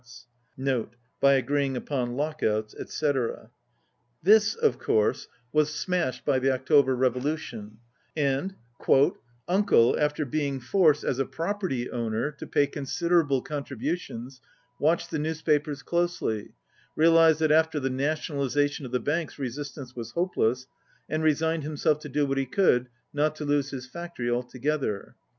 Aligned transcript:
^ 0.01 0.25
This, 0.57 0.67
of 0.81 0.89
^ 0.89 0.91
By 1.19 1.33
agreeing 1.33 1.77
upon 1.77 2.13
lock 2.15 2.41
outs, 2.41 2.73
etc. 2.73 3.51
71 4.25 4.79
course, 4.79 5.27
was 5.53 5.71
smashed 5.71 6.25
by 6.25 6.39
the 6.39 6.49
October 6.51 6.95
Revolution, 6.95 7.77
and 8.17 8.55
"Uncle, 9.47 9.95
after 9.99 10.25
being 10.25 10.59
forced, 10.59 11.03
as 11.03 11.19
a 11.19 11.25
property 11.25 11.87
owner, 11.91 12.31
to 12.31 12.47
pay 12.47 12.65
considerable 12.65 13.43
contributions, 13.43 14.41
watched 14.79 15.11
the 15.11 15.19
newspapers 15.19 15.83
closely, 15.83 16.55
realized 16.95 17.37
that 17.37 17.51
after 17.51 17.79
the 17.79 17.91
na 17.91 18.13
tionalization 18.15 18.85
of 18.85 18.91
the 18.91 18.99
banks 18.99 19.37
resistance 19.37 19.95
was 19.95 20.13
hopeless, 20.13 20.65
and 21.09 21.21
resigned 21.21 21.61
himself 21.61 21.99
to 21.99 22.09
do 22.09 22.25
what 22.25 22.39
he 22.39 22.47
could, 22.47 22.87
not 23.13 23.35
to 23.35 23.45
lose 23.45 23.69
his 23.69 23.85
factory 23.85 24.31
altogether." 24.31 25.13